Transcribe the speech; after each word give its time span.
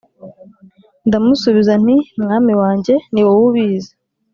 Ndamusubiza 1.07 1.73
nti 1.83 1.95
“Mwami 2.21 2.53
wanjye, 2.61 2.93
ni 3.11 3.21
wowe 3.25 3.43
ubizi.” 3.49 3.91